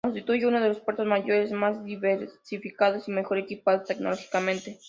[0.03, 4.79] Constituye uno de los puertos mayores, más diversificados y mejor equipados tecnológicamente.